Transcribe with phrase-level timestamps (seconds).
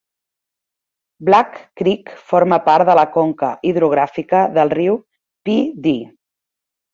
[1.27, 4.97] Black Creek forma part de la conca hidrogràfica del riu
[5.51, 6.11] Pee Dee.